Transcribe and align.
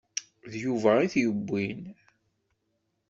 D 0.51 0.53
Yuba 0.63 0.91
i 0.99 1.07
t-yewwin. 1.13 1.81